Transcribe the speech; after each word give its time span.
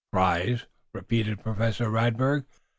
"Prize?" 0.11 0.65
repeated 0.93 1.43
Professor 1.43 1.85
Radberg. 1.91 2.45